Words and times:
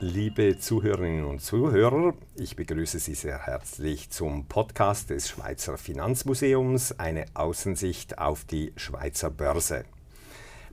Liebe 0.00 0.58
Zuhörerinnen 0.58 1.24
und 1.24 1.40
Zuhörer, 1.40 2.14
ich 2.36 2.56
begrüße 2.56 2.98
Sie 2.98 3.14
sehr 3.14 3.46
herzlich 3.46 4.10
zum 4.10 4.46
Podcast 4.46 5.10
des 5.10 5.30
Schweizer 5.30 5.78
Finanzmuseums, 5.78 6.98
eine 6.98 7.26
Außensicht 7.34 8.18
auf 8.18 8.44
die 8.44 8.72
Schweizer 8.76 9.30
Börse. 9.30 9.84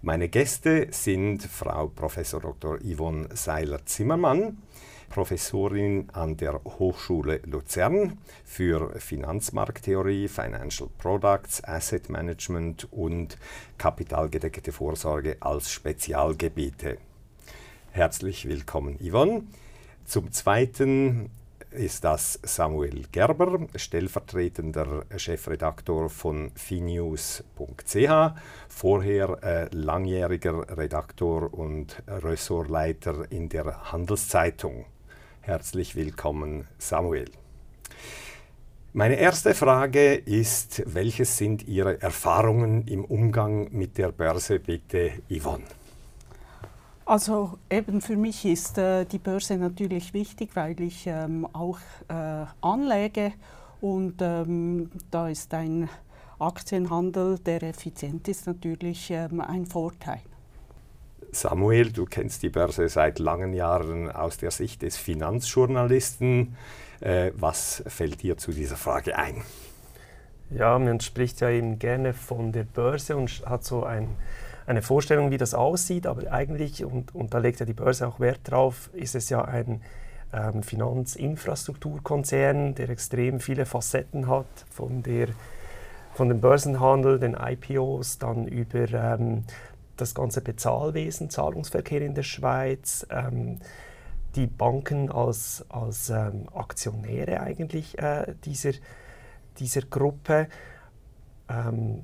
Meine 0.02 0.28
Gäste 0.28 0.88
sind 0.89 1.44
Frau 1.44 1.88
Prof. 1.88 2.17
Dr. 2.42 2.79
Yvonne 2.79 3.29
Seiler-Zimmermann, 3.31 4.58
Professorin 5.12 6.09
an 6.13 6.37
der 6.37 6.62
Hochschule 6.63 7.41
Luzern 7.46 8.17
für 8.46 8.97
Finanzmarkttheorie, 8.97 10.29
Financial 10.29 10.89
Products, 10.97 11.61
Asset 11.63 12.10
Management 12.10 12.87
und 12.91 13.37
kapitalgedeckte 13.78 14.71
Vorsorge 14.71 15.35
als 15.42 15.69
Spezialgebiete. 15.69 16.97
Herzlich 17.91 18.47
willkommen, 18.47 18.97
Yvonne. 19.02 19.43
Zum 20.05 20.31
Zweiten 20.31 21.30
ist 21.71 22.03
das 22.03 22.39
Samuel 22.43 23.03
Gerber, 23.11 23.67
stellvertretender 23.75 25.05
Chefredaktor 25.17 26.09
von 26.09 26.52
finews.ch, 26.55 28.33
vorher 28.69 29.43
äh, 29.43 29.75
langjähriger 29.75 30.77
Redaktor 30.77 31.53
und 31.53 32.02
Ressortleiter 32.07 33.30
in 33.30 33.49
der 33.49 33.91
Handelszeitung. 33.91 34.85
Herzlich 35.44 35.95
willkommen, 35.95 36.68
Samuel. 36.77 37.26
Meine 38.94 39.16
erste 39.16 39.55
Frage 39.55 40.14
ist, 40.14 40.84
welches 40.86 41.36
sind 41.36 41.67
Ihre 41.67 42.00
Erfahrungen 42.00 42.88
im 42.88 43.04
Umgang 43.04 43.67
mit 43.72 43.98
der 43.98 44.12
Börse, 44.12 44.59
bitte, 44.59 45.14
Yvonne? 45.30 45.64
Also 47.05 47.58
eben 47.72 48.02
für 48.02 48.17
mich 48.17 48.45
ist 48.45 48.78
äh, 48.78 49.06
die 49.06 49.17
Börse 49.17 49.58
natürlich 49.58 50.14
wichtig, 50.14 50.52
weil 50.53 50.80
ich 50.80 51.08
ähm, 51.08 51.48
auch 51.53 51.80
äh, 52.08 52.45
anlege 52.61 53.33
und 53.81 54.22
ähm, 54.22 54.92
da 55.09 55.28
ist 55.28 55.52
ein 55.55 55.89
Aktienhandel, 56.38 57.39
der 57.39 57.64
effizient 57.64 58.28
ist, 58.28 58.45
natürlich 58.45 59.09
ähm, 59.09 59.42
ein 59.42 59.66
Vorteil. 59.66 60.22
Samuel, 61.31 61.91
du 61.91 62.05
kennst 62.05 62.43
die 62.43 62.49
Börse 62.49 62.89
seit 62.89 63.19
langen 63.19 63.53
Jahren 63.53 64.11
aus 64.11 64.37
der 64.37 64.51
Sicht 64.51 64.81
des 64.81 64.97
Finanzjournalisten. 64.97 66.55
Äh, 66.99 67.31
was 67.35 67.83
fällt 67.87 68.21
dir 68.21 68.37
zu 68.37 68.51
dieser 68.51 68.75
Frage 68.75 69.17
ein? 69.17 69.41
Ja, 70.49 70.77
man 70.77 70.99
spricht 70.99 71.39
ja 71.41 71.49
eben 71.49 71.79
gerne 71.79 72.13
von 72.13 72.52
der 72.52 72.65
Börse 72.65 73.15
und 73.15 73.43
hat 73.45 73.63
so 73.63 73.83
ein 73.83 74.09
eine 74.71 74.81
Vorstellung, 74.81 75.29
wie 75.31 75.37
das 75.37 75.53
aussieht, 75.53 76.07
aber 76.07 76.31
eigentlich, 76.31 76.83
und, 76.83 77.13
und 77.13 77.33
da 77.33 77.37
legt 77.39 77.59
ja 77.59 77.65
die 77.65 77.73
Börse 77.73 78.07
auch 78.07 78.19
Wert 78.19 78.39
drauf, 78.43 78.89
ist 78.93 79.15
es 79.15 79.29
ja 79.29 79.43
ein 79.43 79.81
ähm, 80.33 80.63
Finanzinfrastrukturkonzern, 80.63 82.75
der 82.75 82.89
extrem 82.89 83.39
viele 83.39 83.65
Facetten 83.65 84.27
hat, 84.27 84.65
von, 84.69 85.03
der, 85.03 85.29
von 86.13 86.27
dem 86.29 86.41
Börsenhandel, 86.41 87.19
den 87.19 87.35
IPOs, 87.35 88.17
dann 88.17 88.47
über 88.47 88.91
ähm, 88.93 89.43
das 90.02 90.16
ganze 90.16 90.41
Bezahlwesen, 90.41 91.30
Zahlungsverkehr 91.30 92.02
in 92.02 92.16
der 92.16 92.23
Schweiz, 92.23 93.05
ähm, 93.09 93.59
die 94.35 94.47
Banken 94.47 95.11
als, 95.11 95.66
als 95.69 96.09
ähm, 96.09 96.47
Aktionäre 96.53 97.41
eigentlich 97.41 97.99
äh, 97.99 98.33
dieser, 98.45 98.71
dieser 99.59 99.81
Gruppe. 99.81 100.47
Ähm, 101.49 102.03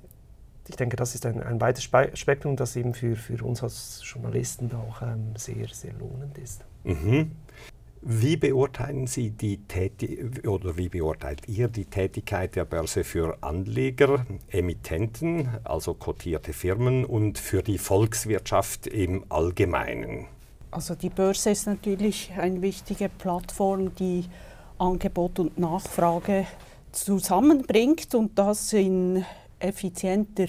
ich 0.67 0.76
denke, 0.76 0.98
das 0.98 1.16
ist 1.16 1.26
ein, 1.26 1.42
ein 1.42 1.62
weites 1.62 1.84
Spektrum, 1.84 2.58
das 2.58 2.76
eben 2.76 2.94
für, 2.94 3.16
für 3.16 3.44
uns 3.44 3.64
als 3.64 4.02
Journalisten 4.04 4.72
auch 4.73 5.02
ähm, 5.02 5.34
sehr, 5.38 5.67
sehr 5.70 5.94
lohnend 5.94 6.38
ist. 6.38 6.66
Mhm. 6.84 7.32
Wie 8.10 8.38
beurteilen 8.38 9.06
Sie 9.06 9.32
die 9.32 9.58
Täti 9.68 10.32
oder 10.48 10.78
wie 10.78 10.88
beurteilt 10.88 11.42
ihr 11.50 11.68
die 11.68 11.84
Tätigkeit 11.84 12.56
der 12.56 12.64
Börse 12.64 13.04
für 13.04 13.38
Anleger, 13.42 14.26
Emittenten, 14.50 15.50
also 15.66 15.94
kotierte 15.94 16.54
Firmen 16.54 17.04
und 17.04 17.38
für 17.38 17.62
die 17.62 17.78
Volkswirtschaft 17.78 18.88
im 18.88 19.26
Allgemeinen? 19.28 20.28
Also 20.72 20.96
die 20.96 21.10
Börse 21.10 21.50
ist 21.50 21.67
natürlich 21.67 22.32
eine 22.38 22.62
wichtige 22.62 23.10
Plattform, 23.10 23.94
die 23.96 24.23
Angebot 24.78 25.40
und 25.40 25.60
Nachfrage 25.60 26.48
zusammenbringt 26.94 28.16
und 28.16 28.40
das 28.40 28.72
in 28.72 29.26
effizienter 29.60 30.48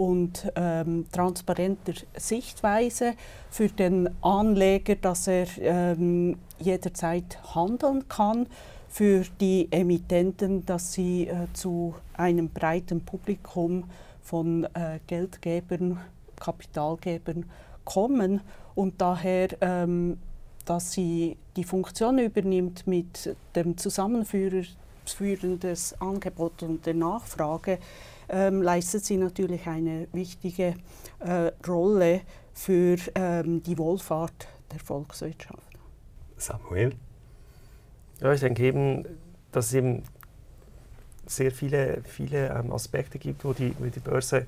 und 0.00 0.50
ähm, 0.56 1.04
transparenter 1.12 1.92
Sichtweise 2.16 3.12
für 3.50 3.68
den 3.68 4.08
Anleger, 4.22 4.94
dass 4.94 5.26
er 5.26 5.46
ähm, 5.58 6.38
jederzeit 6.58 7.38
handeln 7.54 8.08
kann, 8.08 8.46
für 8.88 9.24
die 9.42 9.68
Emittenten, 9.70 10.64
dass 10.64 10.94
sie 10.94 11.28
äh, 11.28 11.48
zu 11.52 11.94
einem 12.14 12.48
breiten 12.48 13.02
Publikum 13.02 13.84
von 14.22 14.64
äh, 14.72 15.00
Geldgebern, 15.06 16.00
Kapitalgebern 16.34 17.44
kommen 17.84 18.40
und 18.74 19.02
daher, 19.02 19.48
ähm, 19.60 20.16
dass 20.64 20.92
sie 20.92 21.36
die 21.56 21.64
Funktion 21.64 22.18
übernimmt 22.18 22.86
mit 22.86 23.36
dem 23.54 23.76
Zusammenführen 23.76 24.66
des 25.60 26.00
Angebots 26.00 26.62
und 26.62 26.86
der 26.86 26.94
Nachfrage, 26.94 27.78
ähm, 28.30 28.62
leistet 28.62 29.04
sie 29.04 29.16
natürlich 29.16 29.66
eine 29.66 30.08
wichtige 30.12 30.74
äh, 31.18 31.52
Rolle 31.66 32.22
für 32.52 32.96
ähm, 33.14 33.62
die 33.62 33.76
Wohlfahrt 33.78 34.48
der 34.72 34.80
Volkswirtschaft. 34.80 35.62
Samuel? 36.36 36.94
Ja, 38.20 38.32
ich 38.32 38.40
denke 38.40 38.62
eben, 38.62 39.04
dass 39.52 39.66
es 39.66 39.74
eben 39.74 40.02
sehr 41.26 41.52
viele, 41.52 42.02
viele 42.04 42.48
ähm, 42.50 42.72
Aspekte 42.72 43.18
gibt, 43.18 43.44
wo 43.44 43.52
die, 43.52 43.74
wo 43.78 43.84
die 43.84 44.00
Börse 44.00 44.46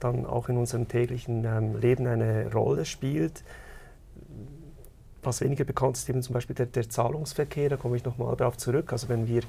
dann 0.00 0.26
auch 0.26 0.48
in 0.48 0.56
unserem 0.56 0.86
täglichen 0.88 1.44
ähm, 1.44 1.78
Leben 1.78 2.06
eine 2.06 2.52
Rolle 2.52 2.84
spielt. 2.84 3.42
Was 5.22 5.40
weniger 5.40 5.64
bekannt 5.64 5.96
ist, 5.96 6.08
eben 6.08 6.22
zum 6.22 6.34
Beispiel 6.34 6.54
der, 6.54 6.66
der 6.66 6.88
Zahlungsverkehr, 6.88 7.70
da 7.70 7.76
komme 7.76 7.96
ich 7.96 8.04
nochmal 8.04 8.36
darauf 8.36 8.56
zurück. 8.56 8.92
Also 8.92 9.08
wenn 9.08 9.26
wir 9.26 9.42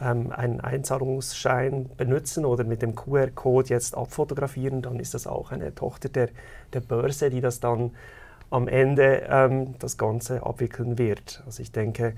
ähm, 0.00 0.32
einen 0.32 0.60
Einzahlungsschein 0.60 1.90
benutzen 1.96 2.44
oder 2.44 2.64
mit 2.64 2.82
dem 2.82 2.94
QR-Code 2.94 3.68
jetzt 3.68 3.96
abfotografieren, 3.96 4.82
dann 4.82 5.00
ist 5.00 5.14
das 5.14 5.26
auch 5.26 5.52
eine 5.52 5.74
Tochter 5.74 6.08
der, 6.08 6.28
der 6.72 6.80
Börse, 6.80 7.30
die 7.30 7.40
das 7.40 7.60
dann 7.60 7.92
am 8.50 8.68
Ende 8.68 9.26
ähm, 9.28 9.74
das 9.78 9.98
Ganze 9.98 10.44
abwickeln 10.44 10.98
wird. 10.98 11.42
Also 11.46 11.62
ich 11.62 11.72
denke, 11.72 12.14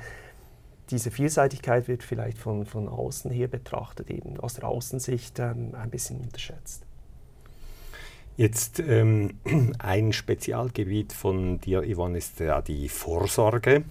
diese 0.91 1.11
Vielseitigkeit 1.11 1.89
wird 1.89 2.03
vielleicht 2.03 2.39
von, 2.39 2.65
von 2.65 2.89
außen 2.89 3.31
her 3.31 3.49
betrachtet, 3.49 4.10
eben 4.10 4.39
aus 4.41 4.55
der 4.55 4.69
Außensicht 4.69 5.39
ähm, 5.39 5.75
ein 5.75 5.91
bisschen 5.91 6.21
unterschätzt. 6.21 6.84
Jetzt 8.37 8.81
ähm, 8.81 9.34
ein 9.78 10.12
Spezialgebiet 10.12 11.12
von 11.12 11.60
dir, 11.60 11.83
Yvonne, 11.83 12.19
ist 12.19 12.41
ja 12.41 12.62
die 12.62 12.89
Vorsorge. 12.89 13.84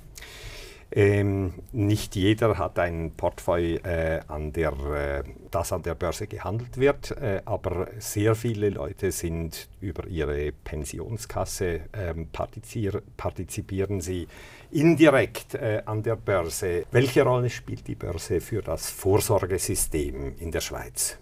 Ähm, 0.90 1.54
nicht 1.74 2.16
jeder 2.16 2.58
hat 2.58 2.80
ein 2.80 3.12
Portfolio, 3.18 3.78
äh, 3.84 4.22
an 4.30 4.54
der, 4.54 4.72
äh, 4.72 5.24
das 5.52 5.74
an 5.74 5.84
der 5.84 5.96
Börse 5.96 6.28
gehandelt 6.28 6.78
wird, 6.78 7.12
äh, 7.12 7.42
aber 7.44 7.88
sehr 8.00 8.36
viele 8.36 8.70
Leute 8.70 9.12
sind 9.12 9.68
über 9.82 10.08
ihre 10.08 10.54
Pensionskasse, 10.54 11.82
ähm, 11.92 12.30
partizipieren 12.32 14.00
sie 14.00 14.28
indirekt 14.72 15.56
äh, 15.56 15.82
an 15.86 16.04
der 16.04 16.16
Börse. 16.16 16.86
Welche 16.92 17.24
Rolle 17.24 17.50
spielt 17.50 17.86
die 17.88 17.96
Börse 17.96 18.40
für 18.40 18.62
das 18.62 18.90
Vorsorgesystem 18.90 20.36
in 20.40 20.52
der 20.52 20.62
Schweiz? 20.62 21.18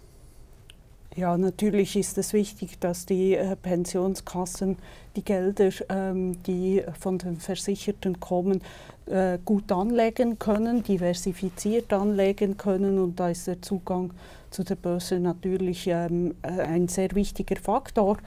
Ja, 1.15 1.37
natürlich 1.37 1.95
ist 1.95 2.17
es 2.17 2.33
wichtig, 2.33 2.77
dass 2.79 3.05
die 3.05 3.35
äh, 3.35 3.55
Pensionskassen 3.55 4.77
die 5.15 5.23
Gelder, 5.23 5.69
ähm, 5.87 6.43
die 6.43 6.83
von 6.99 7.17
den 7.17 7.37
Versicherten 7.37 8.19
kommen, 8.19 8.61
äh, 9.07 9.37
gut 9.43 9.71
anlegen 9.71 10.39
können, 10.39 10.83
diversifiziert 10.83 11.93
anlegen 11.93 12.57
können. 12.57 12.99
Und 12.99 13.19
da 13.19 13.29
ist 13.29 13.47
der 13.47 13.61
Zugang 13.61 14.13
zu 14.49 14.63
der 14.63 14.75
Börse 14.75 15.19
natürlich 15.19 15.87
ähm, 15.87 16.35
äh, 16.41 16.61
ein 16.61 16.87
sehr 16.87 17.13
wichtiger 17.13 17.57
Faktor. 17.57 18.17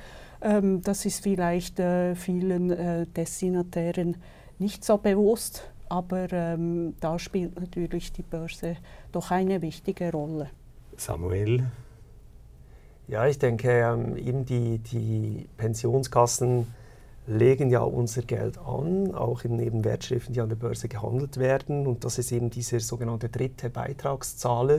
Ähm, 0.40 0.82
das 0.82 1.04
ist 1.04 1.22
vielleicht 1.22 1.80
äh, 1.80 2.14
vielen 2.14 2.70
äh, 2.70 3.06
Destinatären 3.06 4.16
nicht 4.58 4.84
so 4.84 4.98
bewusst, 4.98 5.62
aber 5.88 6.32
ähm, 6.32 6.94
da 7.00 7.18
spielt 7.18 7.58
natürlich 7.58 8.12
die 8.12 8.22
Börse 8.22 8.76
doch 9.10 9.30
eine 9.30 9.62
wichtige 9.62 10.12
Rolle. 10.12 10.50
Samuel? 10.96 11.64
Ja, 13.06 13.26
ich 13.26 13.38
denke, 13.38 13.70
ähm, 13.70 14.16
eben 14.16 14.44
die, 14.44 14.78
die 14.78 15.48
Pensionskassen 15.56 16.66
legen 17.28 17.70
ja 17.70 17.80
unser 17.80 18.22
Geld 18.22 18.58
an, 18.58 19.14
auch 19.14 19.44
in 19.44 19.58
eben 19.60 19.84
Wertschriften, 19.84 20.32
die 20.32 20.40
an 20.40 20.48
der 20.48 20.56
Börse 20.56 20.88
gehandelt 20.88 21.36
werden. 21.36 21.86
Und 21.86 22.04
das 22.04 22.18
ist 22.18 22.32
eben 22.32 22.50
dieser 22.50 22.80
sogenannte 22.80 23.28
dritte 23.28 23.68
Beitragszahler. 23.68 24.78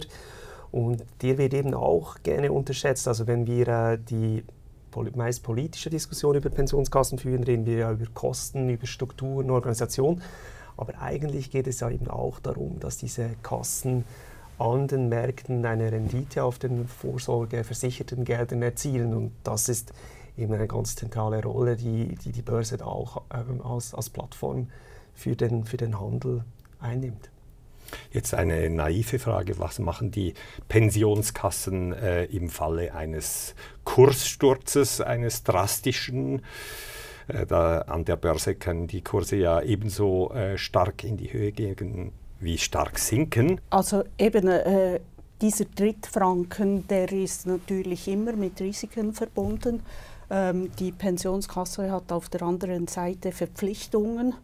Und 0.72 1.04
der 1.22 1.38
wird 1.38 1.54
eben 1.54 1.74
auch 1.74 2.18
gerne 2.24 2.52
unterschätzt. 2.52 3.08
Also 3.08 3.28
wenn 3.28 3.46
wir 3.46 3.68
äh, 3.68 3.98
die 3.98 4.44
meist 5.16 5.44
politische 5.44 5.90
Diskussion 5.90 6.36
über 6.36 6.50
Pensionskassen 6.50 7.20
führen, 7.20 7.44
reden 7.44 7.66
wir 7.66 7.78
ja 7.78 7.92
über 7.92 8.06
Kosten, 8.14 8.70
über 8.70 8.88
Strukturen, 8.88 9.52
Organisation. 9.52 10.22
Aber 10.76 11.00
eigentlich 11.00 11.52
geht 11.52 11.68
es 11.68 11.82
ja 11.82 11.90
eben 11.90 12.08
auch 12.08 12.40
darum, 12.40 12.80
dass 12.80 12.98
diese 12.98 13.30
Kassen 13.44 14.06
an 14.58 14.88
den 14.88 15.08
Märkten 15.08 15.66
eine 15.66 15.92
Rendite 15.92 16.44
auf 16.44 16.58
den 16.60 16.88
vorsorgeversicherten 16.88 18.26
Geldern 18.26 18.62
erzielen. 18.62 19.14
Und 19.14 19.32
das 19.44 19.70
ist 19.70 19.94
eben 20.40 20.54
eine 20.54 20.68
ganz 20.68 20.96
zentrale 20.96 21.44
Rolle, 21.44 21.76
die 21.76 22.16
die, 22.16 22.32
die 22.32 22.42
Börse 22.42 22.78
da 22.78 22.86
auch 22.86 23.24
ähm, 23.34 23.62
als, 23.62 23.94
als 23.94 24.10
Plattform 24.10 24.68
für 25.14 25.36
den, 25.36 25.66
für 25.66 25.78
den 25.78 26.00
Handel 26.00 26.44
einnimmt. 26.80 27.30
Jetzt 28.12 28.34
eine 28.34 28.70
naive 28.70 29.20
Frage, 29.20 29.60
was 29.60 29.80
machen 29.80 30.12
die 30.12 30.34
Pensionskassen 30.68 31.94
äh, 31.94 32.26
im 32.26 32.50
Falle 32.50 32.94
eines 32.94 33.56
Kurssturzes, 33.84 35.02
eines 35.02 35.44
drastischen? 35.44 36.44
Äh, 37.28 37.46
da 37.46 37.80
an 37.80 38.06
der 38.06 38.16
Börse 38.16 38.56
können 38.56 38.88
die 38.88 39.02
Kurse 39.02 39.38
ja 39.38 39.62
ebenso 39.62 40.32
äh, 40.34 40.58
stark 40.58 41.04
in 41.04 41.18
die 41.18 41.32
Höhe 41.34 41.52
gehen 41.52 42.12
wie 42.40 42.58
stark 42.58 43.00
sinken. 43.00 43.60
Also 43.70 44.04
eben 44.18 44.48
äh, 44.48 45.00
dieser 45.42 45.66
Drittfranken, 45.66 46.88
der 46.88 47.12
ist 47.12 47.48
natürlich 47.48 48.08
immer 48.08 48.34
mit 48.34 48.60
Risiken 48.62 49.14
verbunden. 49.14 49.82
Ähm, 50.30 50.72
die 50.80 50.92
Pensionskasse 50.92 51.92
hat 51.92 52.12
auf 52.12 52.30
der 52.30 52.44
anderen 52.44 52.88
Seite 52.88 53.32
Verpflichtungen. 53.32 54.36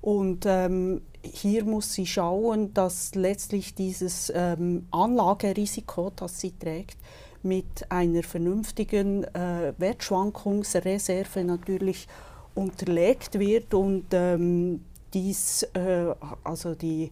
Und 0.00 0.44
ähm, 0.46 1.02
hier 1.22 1.64
muss 1.64 1.92
sie 1.92 2.06
schauen, 2.06 2.72
dass 2.74 3.14
letztlich 3.14 3.74
dieses 3.74 4.32
ähm, 4.34 4.86
Anlagerisiko, 4.90 6.12
das 6.14 6.40
sie 6.40 6.52
trägt, 6.52 6.96
mit 7.42 7.90
einer 7.90 8.22
vernünftigen 8.22 9.24
äh, 9.24 9.72
Wertschwankungsreserve 9.76 11.44
natürlich 11.44 12.08
unterlegt 12.54 13.38
wird 13.38 13.74
und 13.74 14.06
ähm, 14.12 14.84
dies, 15.14 15.62
äh, 15.74 16.14
also 16.42 16.74
die, 16.74 17.10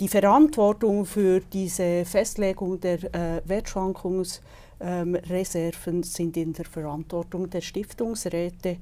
die 0.00 0.08
Verantwortung 0.08 1.06
für 1.06 1.40
diese 1.40 2.04
Festlegung 2.04 2.80
der 2.80 3.02
äh, 3.14 3.42
Wertschwankungsreserven 3.44 4.61
ähm, 4.82 5.16
sind 6.02 6.36
in 6.36 6.52
der 6.52 6.64
Verantwortung 6.64 7.48
der 7.48 7.60
Stiftungsräte 7.60 8.76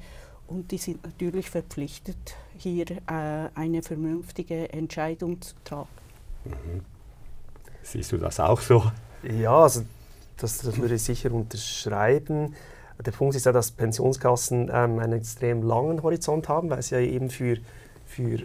und 0.47 0.71
die 0.71 0.79
sind 0.79 1.05
natürlich 1.05 1.49
verpflichtet, 1.49 2.35
hier 2.59 2.91
äh, 2.91 3.49
eine 3.55 3.83
vernünftige 3.83 4.73
Entscheidung 4.73 5.41
zu 5.41 5.55
tragen. 5.65 5.89
Mhm. 6.45 6.81
Siehst 7.83 8.13
du 8.13 8.17
das 8.17 8.41
auch 8.41 8.61
so? 8.61 8.91
Ja, 9.23 9.63
also 9.63 9.83
das, 10.37 10.59
das 10.59 10.77
würde 10.79 10.95
ich 10.95 11.03
sicher 11.03 11.33
unterschreiben. 11.33 12.55
Der 13.05 13.13
Punkt 13.13 13.35
ist 13.35 13.47
ja, 13.47 13.53
dass 13.53 13.71
Pensionskassen 13.71 14.71
ähm, 14.73 14.99
einen 14.99 15.15
extrem 15.15 15.63
langen 15.63 16.03
Horizont 16.03 16.49
haben, 16.49 16.69
weil 16.69 16.83
sie 16.83 16.97
ja 16.97 17.01
eben 17.01 17.31
für, 17.31 17.57
für 18.07 18.41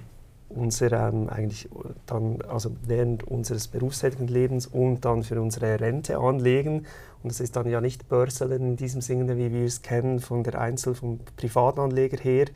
unser 0.55 0.91
ähm, 0.91 1.29
eigentlich 1.29 1.69
dann 2.05 2.41
also 2.43 2.71
während 2.85 3.23
unseres 3.23 3.67
berufstätigen 3.67 4.27
Lebens 4.27 4.67
und 4.67 5.05
dann 5.05 5.23
für 5.23 5.41
unsere 5.41 5.79
Rente 5.79 6.17
anlegen. 6.17 6.85
Und 7.21 7.31
das 7.31 7.39
ist 7.39 7.55
dann 7.55 7.69
ja 7.69 7.81
nicht 7.81 8.07
Börseln 8.07 8.61
in 8.61 8.75
diesem 8.75 9.01
Sinne, 9.01 9.37
wie 9.37 9.51
wir 9.51 9.65
es 9.65 9.81
kennen 9.81 10.19
von 10.19 10.43
der 10.43 10.59
Einzel-, 10.59 10.95
vom 10.95 11.19
Privatanleger 11.37 12.17
her. 12.17 12.47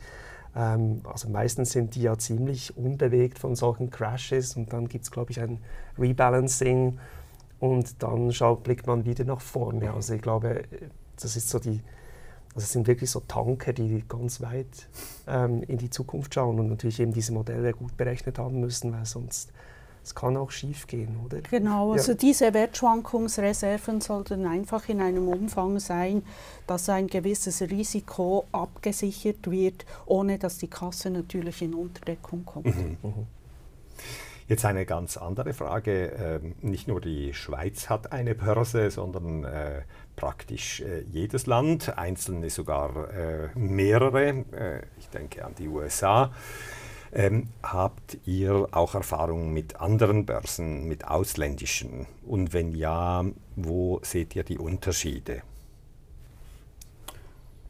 Ähm, 0.56 1.02
also 1.04 1.28
meistens 1.28 1.72
sind 1.72 1.94
die 1.94 2.02
ja 2.02 2.16
ziemlich 2.18 2.76
unbewegt 2.76 3.38
von 3.38 3.54
solchen 3.54 3.90
Crashes 3.90 4.56
und 4.56 4.72
dann 4.72 4.88
gibt 4.88 5.04
es, 5.04 5.10
glaube 5.10 5.30
ich, 5.30 5.40
ein 5.40 5.58
Rebalancing 5.98 6.98
und 7.58 8.02
dann 8.02 8.32
schaut, 8.32 8.62
blickt 8.62 8.86
man 8.86 9.04
wieder 9.04 9.24
nach 9.24 9.40
vorne. 9.40 9.92
Also 9.92 10.14
ich 10.14 10.22
glaube, 10.22 10.62
das 11.20 11.36
ist 11.36 11.50
so 11.50 11.58
die, 11.58 11.80
also 12.54 12.64
es 12.64 12.72
sind 12.72 12.86
wirklich 12.86 13.10
so 13.10 13.20
Tanker, 13.20 13.72
die 13.72 14.04
ganz 14.08 14.40
weit 14.40 14.88
ähm, 15.26 15.62
in 15.62 15.78
die 15.78 15.90
Zukunft 15.90 16.34
schauen 16.34 16.58
und 16.58 16.68
natürlich 16.68 17.00
eben 17.00 17.12
diese 17.12 17.32
Modelle 17.32 17.72
gut 17.72 17.96
berechnet 17.96 18.38
haben 18.38 18.60
müssen, 18.60 18.92
weil 18.92 19.06
sonst 19.06 19.52
es 20.02 20.14
kann 20.14 20.36
auch 20.36 20.50
schief 20.50 20.86
gehen, 20.86 21.16
oder? 21.24 21.40
Genau, 21.42 21.92
also 21.92 22.12
ja. 22.12 22.18
diese 22.18 22.54
Wertschwankungsreserven 22.54 24.00
sollten 24.00 24.46
einfach 24.46 24.88
in 24.88 25.00
einem 25.00 25.28
Umfang 25.28 25.78
sein, 25.78 26.22
dass 26.66 26.88
ein 26.88 27.06
gewisses 27.06 27.60
Risiko 27.60 28.46
abgesichert 28.50 29.50
wird, 29.50 29.84
ohne 30.06 30.38
dass 30.38 30.58
die 30.58 30.68
Kasse 30.68 31.10
natürlich 31.10 31.62
in 31.62 31.74
Unterdeckung 31.74 32.44
kommt. 32.44 32.66
Mhm. 32.66 32.96
Mhm. 33.02 33.26
Jetzt 34.50 34.64
eine 34.64 34.84
ganz 34.84 35.16
andere 35.16 35.52
Frage. 35.52 36.06
Ähm, 36.18 36.56
nicht 36.60 36.88
nur 36.88 37.00
die 37.00 37.34
Schweiz 37.34 37.88
hat 37.88 38.10
eine 38.10 38.34
Börse, 38.34 38.90
sondern 38.90 39.44
äh, 39.44 39.82
praktisch 40.16 40.80
äh, 40.80 41.02
jedes 41.02 41.46
Land, 41.46 41.96
einzelne 41.96 42.50
sogar 42.50 43.10
äh, 43.10 43.56
mehrere. 43.56 44.44
Ich 44.98 45.08
denke 45.10 45.44
an 45.44 45.54
die 45.56 45.68
USA. 45.68 46.32
Ähm, 47.12 47.50
habt 47.62 48.18
ihr 48.26 48.66
auch 48.72 48.96
Erfahrungen 48.96 49.52
mit 49.52 49.80
anderen 49.80 50.26
Börsen, 50.26 50.88
mit 50.88 51.06
ausländischen? 51.06 52.08
Und 52.26 52.52
wenn 52.52 52.74
ja, 52.74 53.24
wo 53.54 54.00
seht 54.02 54.34
ihr 54.34 54.42
die 54.42 54.58
Unterschiede? 54.58 55.42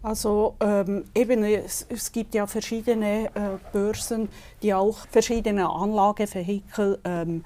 Also 0.02 0.54
ähm, 0.60 1.04
eben, 1.14 1.44
es, 1.44 1.86
es, 1.88 2.10
gibt 2.10 2.34
ja 2.34 2.46
verschiedene 2.46 3.26
äh, 3.26 3.58
Börsen, 3.72 4.30
die 4.62 4.72
auch 4.72 5.06
verschiedene 5.10 5.68
Anlagevehikel 5.68 6.98
ähm, 7.04 7.44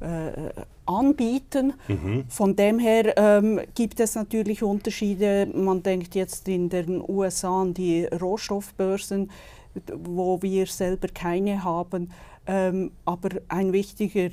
äh, 0.00 0.50
anbieten. 0.84 1.74
Mhm. 1.86 2.24
Von 2.28 2.56
dem 2.56 2.80
her 2.80 3.16
ähm, 3.16 3.60
gibt 3.76 4.00
es 4.00 4.16
natürlich 4.16 4.64
Unterschiede. 4.64 5.46
Man 5.54 5.84
denkt 5.84 6.16
jetzt 6.16 6.48
in 6.48 6.68
den 6.68 7.02
USA 7.06 7.62
an 7.62 7.74
die 7.74 8.04
Rohstoffbörsen, 8.06 9.30
wo 9.94 10.42
wir 10.42 10.66
selber 10.66 11.06
keine 11.08 11.62
haben. 11.62 12.10
Ähm, 12.44 12.90
aber 13.04 13.28
ein 13.48 13.72
wichtiger, 13.72 14.30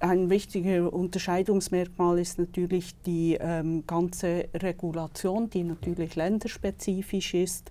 ein 0.00 0.30
wichtiger 0.30 0.92
Unterscheidungsmerkmal 0.92 2.18
ist 2.18 2.38
natürlich 2.38 3.00
die 3.02 3.38
ähm, 3.40 3.84
ganze 3.86 4.48
Regulation, 4.52 5.48
die 5.48 5.62
natürlich 5.62 6.16
länderspezifisch 6.16 7.34
ist. 7.34 7.70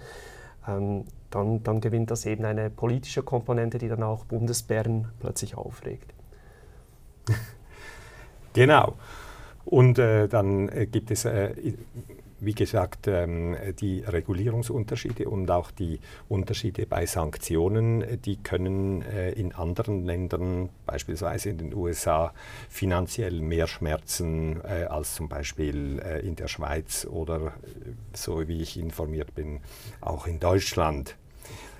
ähm, 0.67 1.05
dann, 1.29 1.63
dann 1.63 1.79
gewinnt 1.79 2.11
das 2.11 2.25
eben 2.25 2.43
eine 2.43 2.69
politische 2.69 3.23
Komponente, 3.23 3.77
die 3.77 3.87
dann 3.87 4.03
auch 4.03 4.25
Bundesbären 4.25 5.07
plötzlich 5.19 5.55
aufregt. 5.55 6.13
Genau. 8.53 8.95
Und 9.63 9.97
äh, 9.97 10.27
dann 10.27 10.67
äh, 10.67 10.85
gibt 10.85 11.09
es 11.09 11.23
äh, 11.23 11.53
wie 12.41 12.53
gesagt, 12.53 13.07
ähm, 13.07 13.55
die 13.79 13.99
Regulierungsunterschiede 14.01 15.29
und 15.29 15.49
auch 15.49 15.71
die 15.71 15.99
Unterschiede 16.27 16.85
bei 16.87 17.05
Sanktionen, 17.05 18.03
die 18.23 18.37
können 18.37 19.03
äh, 19.03 19.31
in 19.31 19.53
anderen 19.53 20.05
Ländern, 20.05 20.69
beispielsweise 20.85 21.51
in 21.51 21.59
den 21.59 21.73
USA, 21.73 22.33
finanziell 22.67 23.41
mehr 23.41 23.67
schmerzen 23.67 24.59
äh, 24.63 24.85
als 24.85 25.15
zum 25.15 25.29
Beispiel 25.29 26.01
äh, 26.03 26.25
in 26.25 26.35
der 26.35 26.47
Schweiz 26.47 27.05
oder, 27.05 27.53
so 28.13 28.47
wie 28.47 28.61
ich 28.61 28.77
informiert 28.77 29.35
bin, 29.35 29.59
auch 30.01 30.25
in 30.25 30.39
Deutschland. 30.39 31.15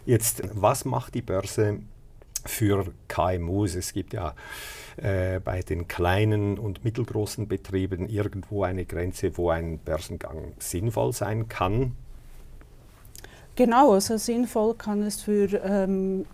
Jetzt, 0.06 0.44
was 0.54 0.86
macht 0.86 1.16
die 1.16 1.22
Börse 1.22 1.80
für 2.46 2.94
KMUs? 3.08 3.76
Es 3.76 3.94
gibt 3.94 4.14
ja 4.14 4.36
äh, 4.98 5.40
bei 5.40 5.62
den 5.62 5.88
kleinen 5.88 6.58
und 6.58 6.84
mittelgroßen 6.84 7.48
Betrieben 7.48 8.08
irgendwo 8.08 8.64
eine 8.64 8.86
Grenze, 8.86 9.38
wo 9.38 9.50
ein 9.50 9.80
Börsengang 9.80 10.54
sinnvoll 10.60 11.14
sein 11.14 11.48
kann? 11.48 11.96
Genau, 13.56 13.94
also 13.94 14.18
sinnvoll 14.18 14.76
kann 14.76 15.04
es 15.04 15.22
für 15.22 15.48
ähm, 15.64 16.26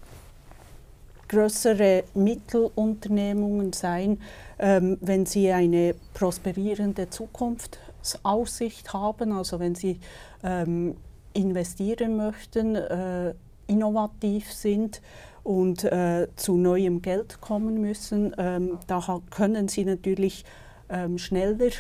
größere 1.27 2.03
Mittelunternehmungen 2.13 3.73
sein, 3.73 4.21
ähm, 4.59 4.97
wenn 5.01 5.25
sie 5.25 5.51
eine 5.51 5.95
prosperierende 6.13 7.09
Zukunftsaussicht 7.09 8.93
haben, 8.93 9.31
also 9.31 9.59
wenn 9.59 9.75
sie 9.75 9.99
ähm, 10.43 10.95
investieren 11.33 12.17
möchten, 12.17 12.75
äh, 12.75 13.33
innovativ 13.67 14.51
sind 14.51 15.01
und 15.47 15.85
äh, 15.85 16.27
zu 16.35 16.57
neuem 16.57 17.01
Geld 17.01 17.39
kommen 17.39 17.79
müssen. 17.79 18.35
Ähm, 18.37 18.79
da 18.87 19.21
können 19.29 19.69
sie 19.69 19.85
natürlich 19.85 20.43
ähm, 20.89 21.17
schneller 21.17 21.71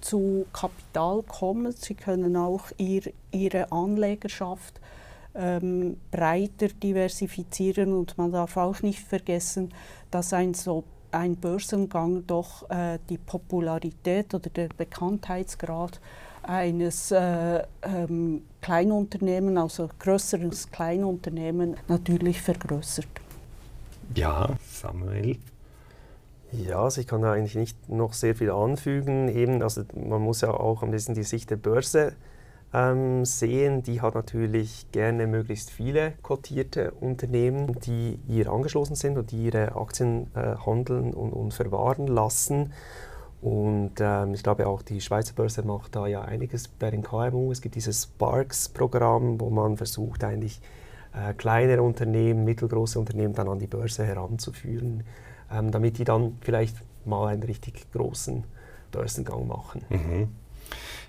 zu 0.00 0.46
Kapital 0.52 1.24
kommen. 1.24 1.72
Sie 1.72 1.94
können 1.94 2.36
auch 2.36 2.66
ihr, 2.76 3.02
ihre 3.32 3.72
Anlegerschaft 3.72 4.80
ähm, 5.34 5.96
breiter 6.12 6.68
diversifizieren 6.68 7.92
und 7.92 8.16
man 8.18 8.30
darf 8.30 8.56
auch 8.56 8.82
nicht 8.82 9.00
vergessen, 9.00 9.74
dass 10.12 10.32
ein 10.32 10.54
so 10.54 10.84
ein 11.10 11.34
Börsengang 11.34 12.24
doch 12.24 12.70
äh, 12.70 13.00
die 13.10 13.18
Popularität 13.18 14.32
oder 14.32 14.48
der 14.48 14.68
Bekanntheitsgrad 14.68 16.00
eines 16.48 17.10
äh, 17.10 17.62
ähm, 17.82 18.42
Kleinunternehmen, 18.62 19.58
also 19.58 19.88
größeres 19.98 20.70
Kleinunternehmen, 20.70 21.76
natürlich 21.88 22.40
vergrößert. 22.40 23.06
Ja, 24.14 24.48
Samuel. 24.66 25.36
Ja, 26.50 26.82
also 26.82 27.02
ich 27.02 27.06
kann 27.06 27.20
da 27.20 27.32
eigentlich 27.32 27.56
nicht 27.56 27.88
noch 27.90 28.14
sehr 28.14 28.34
viel 28.34 28.50
anfügen. 28.50 29.28
Eben, 29.28 29.62
also 29.62 29.82
man 29.94 30.22
muss 30.22 30.40
ja 30.40 30.50
auch 30.50 30.82
ein 30.82 30.90
bisschen 30.90 31.14
die 31.14 31.22
Sicht 31.22 31.50
der 31.50 31.56
Börse 31.56 32.14
ähm, 32.72 33.26
sehen. 33.26 33.82
Die 33.82 34.00
hat 34.00 34.14
natürlich 34.14 34.86
gerne 34.90 35.26
möglichst 35.26 35.70
viele 35.70 36.14
kotierte 36.22 36.92
Unternehmen, 36.92 37.78
die 37.80 38.18
ihr 38.26 38.50
angeschlossen 38.50 38.94
sind 38.94 39.18
und 39.18 39.30
die 39.30 39.44
ihre 39.44 39.76
Aktien 39.76 40.30
äh, 40.34 40.56
handeln 40.64 41.12
und, 41.12 41.32
und 41.34 41.52
verwahren 41.52 42.06
lassen. 42.06 42.72
Und 43.40 43.92
ähm, 44.00 44.34
ich 44.34 44.42
glaube 44.42 44.66
auch 44.66 44.82
die 44.82 45.00
Schweizer 45.00 45.34
Börse 45.34 45.62
macht 45.62 45.94
da 45.94 46.06
ja 46.06 46.22
einiges 46.22 46.66
bei 46.66 46.90
den 46.90 47.02
KMU. 47.02 47.52
Es 47.52 47.60
gibt 47.60 47.76
dieses 47.76 48.04
Sparks-Programm, 48.04 49.40
wo 49.40 49.50
man 49.50 49.76
versucht 49.76 50.24
eigentlich 50.24 50.60
äh, 51.14 51.34
kleinere 51.34 51.82
Unternehmen, 51.82 52.44
mittelgroße 52.44 52.98
Unternehmen 52.98 53.34
dann 53.34 53.48
an 53.48 53.58
die 53.58 53.68
Börse 53.68 54.04
heranzuführen, 54.04 55.04
ähm, 55.52 55.70
damit 55.70 55.98
die 55.98 56.04
dann 56.04 56.36
vielleicht 56.40 56.76
mal 57.04 57.28
einen 57.28 57.44
richtig 57.44 57.90
großen 57.92 58.44
Börsengang 58.90 59.46
machen. 59.46 59.84
Mhm. 59.88 60.28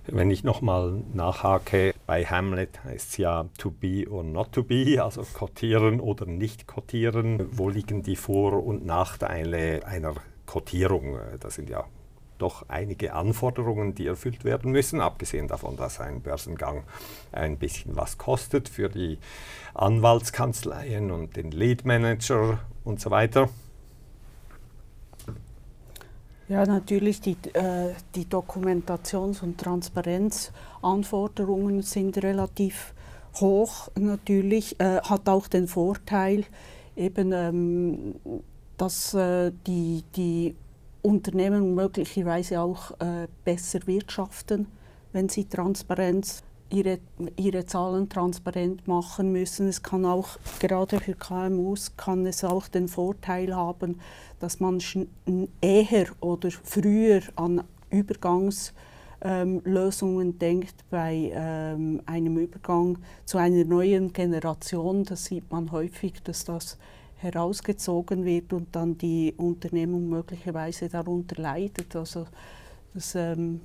Wenn 0.07 0.31
ich 0.31 0.43
nochmal 0.43 1.03
nachhake, 1.13 1.93
bei 2.07 2.25
Hamlet 2.25 2.83
heißt 2.83 3.09
es 3.11 3.17
ja 3.17 3.45
to 3.57 3.69
be 3.69 4.09
or 4.09 4.23
not 4.23 4.51
to 4.53 4.63
be, 4.63 5.03
also 5.03 5.23
kotieren 5.33 5.99
oder 5.99 6.25
nicht 6.25 6.67
kotieren. 6.67 7.47
Wo 7.51 7.69
liegen 7.69 8.01
die 8.01 8.15
Vor- 8.15 8.63
und 8.63 8.85
Nachteile 8.85 9.85
einer 9.85 10.15
Kotierung? 10.45 11.19
Das 11.39 11.55
sind 11.55 11.69
ja 11.69 11.85
doch 12.39 12.65
einige 12.67 13.13
Anforderungen, 13.13 13.93
die 13.93 14.07
erfüllt 14.07 14.43
werden 14.43 14.71
müssen, 14.71 15.01
abgesehen 15.01 15.47
davon, 15.47 15.77
dass 15.77 15.99
ein 15.99 16.21
Börsengang 16.21 16.81
ein 17.31 17.57
bisschen 17.57 17.95
was 17.95 18.17
kostet 18.17 18.67
für 18.69 18.89
die 18.89 19.19
Anwaltskanzleien 19.75 21.11
und 21.11 21.35
den 21.35 21.51
Lead 21.51 21.85
Manager 21.85 22.57
und 22.83 22.99
so 22.99 23.11
weiter. 23.11 23.49
Ja, 26.47 26.65
natürlich, 26.65 27.21
die, 27.21 27.37
äh, 27.53 27.93
die 28.15 28.25
Dokumentations- 28.25 29.43
und 29.43 29.59
Transparenzanforderungen 29.59 31.83
sind 31.83 32.17
relativ 32.23 32.95
hoch 33.35 33.89
natürlich, 33.95 34.79
äh, 34.79 35.01
hat 35.01 35.29
auch 35.29 35.47
den 35.47 35.67
Vorteil, 35.67 36.45
eben, 36.95 37.31
ähm, 37.33 38.15
dass 38.77 39.13
äh, 39.13 39.51
die, 39.67 40.03
die 40.15 40.55
Unternehmen 41.01 41.75
möglicherweise 41.75 42.61
auch 42.61 42.91
äh, 42.99 43.27
besser 43.45 43.79
wirtschaften, 43.85 44.67
wenn 45.13 45.29
sie 45.29 45.45
Transparenz 45.45 46.43
ihre, 46.69 46.99
ihre 47.35 47.65
Zahlen 47.65 48.07
transparent 48.09 48.87
machen 48.87 49.31
müssen. 49.31 49.67
Es 49.67 49.81
kann 49.81 50.05
auch 50.05 50.37
gerade 50.59 50.99
für 50.99 51.15
KMUs 51.15 51.97
kann 51.97 52.23
es 52.25 52.43
auch 52.43 52.67
den 52.67 52.87
Vorteil 52.87 53.55
haben, 53.55 53.99
dass 54.39 54.59
man 54.59 54.79
eher 55.61 56.07
oder 56.19 56.51
früher 56.51 57.21
an 57.35 57.63
Übergangslösungen 57.89 60.27
ähm, 60.27 60.39
denkt 60.39 60.75
bei 60.89 61.31
ähm, 61.33 62.01
einem 62.05 62.37
Übergang 62.37 62.99
zu 63.25 63.39
einer 63.39 63.65
neuen 63.65 64.13
Generation. 64.13 65.05
Das 65.05 65.25
sieht 65.25 65.51
man 65.51 65.71
häufig, 65.71 66.21
dass 66.23 66.45
das 66.45 66.77
herausgezogen 67.21 68.25
wird 68.25 68.53
und 68.53 68.75
dann 68.75 68.97
die 68.97 69.33
Unternehmung 69.37 70.09
möglicherweise 70.09 70.89
darunter 70.89 71.41
leidet. 71.41 71.95
Also 71.95 72.25
das, 72.93 73.15
ähm, 73.15 73.61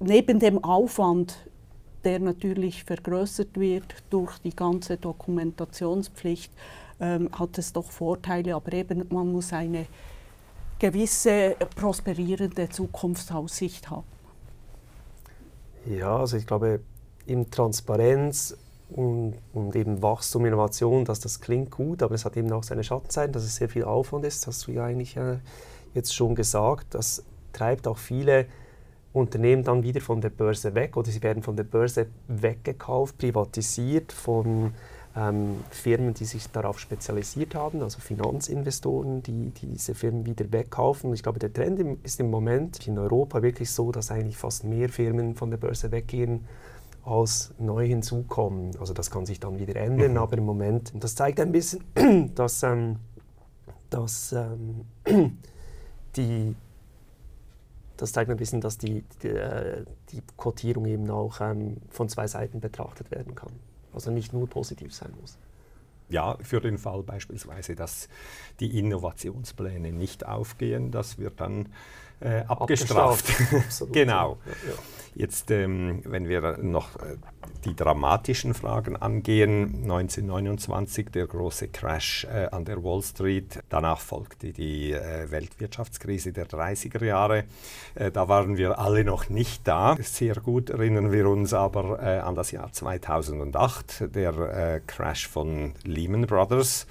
neben 0.00 0.38
dem 0.38 0.62
Aufwand, 0.62 1.36
der 2.04 2.20
natürlich 2.20 2.84
vergrößert 2.84 3.58
wird 3.58 3.94
durch 4.10 4.38
die 4.38 4.54
ganze 4.54 4.96
Dokumentationspflicht, 4.96 6.52
ähm, 7.00 7.30
hat 7.32 7.58
es 7.58 7.72
doch 7.72 7.90
Vorteile, 7.90 8.54
aber 8.54 8.72
eben 8.72 9.04
man 9.10 9.32
muss 9.32 9.52
eine 9.52 9.86
gewisse 10.78 11.56
prosperierende 11.74 12.68
Zukunftsaussicht 12.68 13.90
haben. 13.90 14.04
Ja, 15.86 16.18
also 16.18 16.36
ich 16.36 16.46
glaube, 16.46 16.80
in 17.26 17.50
Transparenz 17.50 18.56
und, 18.90 19.34
und, 19.52 19.76
eben 19.76 20.02
Wachstum, 20.02 20.46
Innovation, 20.46 21.04
dass 21.04 21.20
das 21.20 21.40
klingt 21.40 21.70
gut, 21.70 22.02
aber 22.02 22.14
es 22.14 22.24
hat 22.24 22.36
eben 22.36 22.50
auch 22.52 22.62
seine 22.62 22.84
Schattenseiten, 22.84 23.32
dass 23.32 23.44
es 23.44 23.56
sehr 23.56 23.68
viel 23.68 23.84
Aufwand 23.84 24.24
ist, 24.24 24.46
hast 24.46 24.66
du 24.66 24.72
ja 24.72 24.84
eigentlich 24.84 25.16
äh, 25.16 25.38
jetzt 25.94 26.14
schon 26.14 26.34
gesagt. 26.34 26.94
Das 26.94 27.22
treibt 27.52 27.86
auch 27.86 27.98
viele 27.98 28.46
Unternehmen 29.12 29.64
dann 29.64 29.82
wieder 29.82 30.00
von 30.00 30.20
der 30.20 30.30
Börse 30.30 30.74
weg 30.74 30.96
oder 30.96 31.10
sie 31.10 31.22
werden 31.22 31.42
von 31.42 31.56
der 31.56 31.64
Börse 31.64 32.06
weggekauft, 32.28 33.18
privatisiert 33.18 34.12
von 34.12 34.72
ähm, 35.16 35.56
Firmen, 35.70 36.14
die 36.14 36.24
sich 36.24 36.48
darauf 36.50 36.78
spezialisiert 36.78 37.54
haben, 37.54 37.82
also 37.82 37.98
Finanzinvestoren, 38.00 39.22
die, 39.22 39.50
die 39.50 39.66
diese 39.66 39.94
Firmen 39.94 40.26
wieder 40.26 40.50
wegkaufen. 40.52 41.10
Und 41.10 41.14
ich 41.14 41.22
glaube, 41.22 41.38
der 41.38 41.52
Trend 41.52 41.98
ist 42.04 42.20
im 42.20 42.30
Moment 42.30 42.86
in 42.86 42.98
Europa 42.98 43.42
wirklich 43.42 43.70
so, 43.70 43.90
dass 43.90 44.10
eigentlich 44.10 44.36
fast 44.36 44.64
mehr 44.64 44.88
Firmen 44.88 45.34
von 45.34 45.50
der 45.50 45.58
Börse 45.58 45.90
weggehen 45.90 46.44
als 47.04 47.54
neu 47.58 47.86
hinzukommen. 47.86 48.76
Also 48.78 48.94
das 48.94 49.10
kann 49.10 49.26
sich 49.26 49.40
dann 49.40 49.58
wieder 49.58 49.76
ändern, 49.76 50.12
mhm. 50.12 50.18
aber 50.18 50.38
im 50.38 50.44
Moment, 50.44 50.94
und 50.94 51.02
das 51.02 51.14
zeigt 51.14 51.40
ein 51.40 51.52
bisschen, 51.52 51.84
dass, 52.34 52.62
ähm, 52.62 52.96
dass 53.90 54.32
ähm, 54.32 54.84
die 56.16 56.54
das 57.98 58.12
zeigt 58.12 58.30
ein 58.30 58.36
bisschen, 58.36 58.60
dass 58.60 58.78
die, 58.78 59.04
die, 59.22 59.28
äh, 59.28 59.84
die 60.10 60.22
Quotierung 60.36 60.86
eben 60.86 61.10
auch 61.10 61.40
ähm, 61.40 61.78
von 61.90 62.08
zwei 62.08 62.26
Seiten 62.28 62.60
betrachtet 62.60 63.10
werden 63.10 63.34
kann. 63.34 63.50
Also 63.92 64.10
nicht 64.10 64.32
nur 64.32 64.48
positiv 64.48 64.94
sein 64.94 65.12
muss. 65.20 65.36
Ja, 66.08 66.38
für 66.40 66.60
den 66.60 66.78
Fall 66.78 67.02
beispielsweise, 67.02 67.74
dass 67.74 68.08
die 68.60 68.78
Innovationspläne 68.78 69.92
nicht 69.92 70.24
aufgehen, 70.24 70.90
das 70.90 71.18
wird 71.18 71.40
dann 71.40 71.68
äh, 72.20 72.44
abgestraft. 72.46 73.28
abgestraft. 73.28 73.92
genau. 73.92 74.38
Ja, 74.46 74.70
ja. 74.70 74.78
Jetzt, 75.14 75.50
ähm, 75.50 76.02
wenn 76.04 76.28
wir 76.28 76.58
noch 76.58 76.96
äh, 76.96 77.16
die 77.64 77.74
dramatischen 77.74 78.54
Fragen 78.54 78.96
angehen, 78.96 79.82
1929 79.82 81.10
der 81.10 81.26
große 81.26 81.68
Crash 81.68 82.24
äh, 82.24 82.48
an 82.50 82.64
der 82.64 82.82
Wall 82.82 83.02
Street, 83.02 83.60
danach 83.68 84.00
folgte 84.00 84.52
die 84.52 84.92
äh, 84.92 85.30
Weltwirtschaftskrise 85.30 86.32
der 86.32 86.46
30er 86.46 87.04
Jahre. 87.04 87.44
Äh, 87.94 88.10
da 88.10 88.28
waren 88.28 88.56
wir 88.56 88.78
alle 88.78 89.04
noch 89.04 89.28
nicht 89.28 89.66
da. 89.66 89.96
Sehr 90.00 90.36
gut 90.36 90.70
erinnern 90.70 91.12
wir 91.12 91.28
uns 91.28 91.52
aber 91.52 92.00
äh, 92.02 92.18
an 92.18 92.34
das 92.34 92.52
Jahr 92.52 92.72
2008, 92.72 94.14
der 94.14 94.32
äh, 94.38 94.80
Crash 94.86 95.28
von 95.28 95.72
Lehman 95.84 96.26
Brothers. 96.26 96.86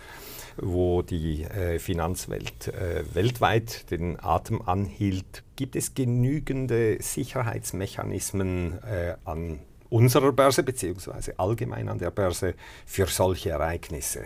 Wo 0.58 1.02
die 1.02 1.44
äh, 1.44 1.80
Finanzwelt 1.80 2.68
äh, 2.68 3.04
weltweit 3.14 3.90
den 3.92 4.20
Atem 4.20 4.62
anhielt. 4.62 5.44
Gibt 5.56 5.76
es 5.76 5.94
genügende 5.94 6.98
Sicherheitsmechanismen 7.02 8.82
äh, 8.84 9.16
an 9.26 9.60
unserer 9.90 10.32
Börse 10.32 10.64
bzw. 10.64 11.34
allgemein 11.38 11.90
an 11.90 12.00
der 12.00 12.12
Börse 12.12 12.56
für 12.86 13.08
solche 13.08 13.52
Ereignisse? 13.52 14.26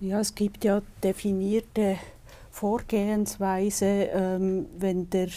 Ja, 0.00 0.20
es 0.20 0.34
gibt 0.34 0.64
ja 0.64 0.82
definierte 1.02 1.98
Vorgehensweise, 2.50 3.84
ähm, 3.86 4.66
wenn 4.78 5.10
der 5.10 5.28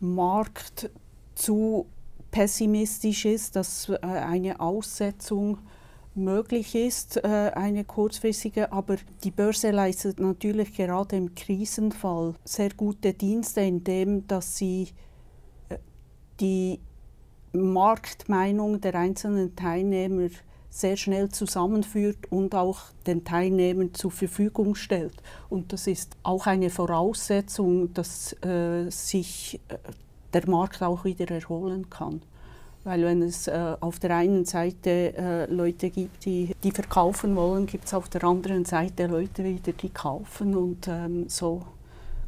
Markt 0.00 0.90
zu 1.34 1.86
pessimistisch 2.30 3.24
ist, 3.24 3.56
dass 3.56 3.88
äh, 3.88 3.98
eine 4.02 4.60
Aussetzung 4.60 5.58
möglich 6.14 6.74
ist, 6.74 7.16
äh, 7.18 7.52
eine 7.54 7.84
kurzfristige, 7.84 8.72
aber 8.72 8.96
die 9.24 9.30
Börse 9.30 9.70
leistet 9.70 10.20
natürlich 10.20 10.74
gerade 10.74 11.16
im 11.16 11.34
Krisenfall 11.34 12.34
sehr 12.44 12.70
gute 12.70 13.14
Dienste, 13.14 13.60
indem 13.60 14.26
dass 14.26 14.56
sie 14.56 14.88
äh, 15.68 15.78
die 16.40 16.80
Marktmeinung 17.52 18.80
der 18.80 18.94
einzelnen 18.94 19.56
Teilnehmer 19.56 20.28
sehr 20.70 20.96
schnell 20.96 21.28
zusammenführt 21.30 22.30
und 22.30 22.54
auch 22.54 22.78
den 23.06 23.24
Teilnehmern 23.24 23.92
zur 23.92 24.12
Verfügung 24.12 24.76
stellt. 24.76 25.20
Und 25.48 25.72
das 25.72 25.88
ist 25.88 26.16
auch 26.22 26.46
eine 26.46 26.70
Voraussetzung, 26.70 27.92
dass 27.92 28.32
äh, 28.44 28.88
sich 28.88 29.60
äh, 29.68 29.78
der 30.32 30.48
Markt 30.48 30.80
auch 30.82 31.04
wieder 31.04 31.28
erholen 31.28 31.90
kann. 31.90 32.22
Weil 32.82 33.04
wenn 33.04 33.22
es 33.22 33.46
äh, 33.46 33.76
auf 33.80 33.98
der 33.98 34.16
einen 34.16 34.46
Seite 34.46 35.14
äh, 35.14 35.46
Leute 35.52 35.90
gibt, 35.90 36.24
die, 36.24 36.54
die 36.62 36.70
verkaufen 36.70 37.36
wollen, 37.36 37.66
gibt 37.66 37.84
es 37.84 37.94
auf 37.94 38.08
der 38.08 38.24
anderen 38.24 38.64
Seite 38.64 39.06
Leute 39.06 39.44
wieder, 39.44 39.72
die 39.72 39.90
kaufen 39.90 40.56
und 40.56 40.88
ähm, 40.88 41.28
so 41.28 41.62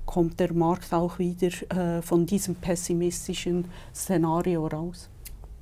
kommt 0.04 0.40
der 0.40 0.52
Markt 0.52 0.92
auch 0.92 1.18
wieder 1.18 1.48
äh, 1.70 2.02
von 2.02 2.26
diesem 2.26 2.54
pessimistischen 2.56 3.66
Szenario 3.94 4.66
raus. 4.66 5.08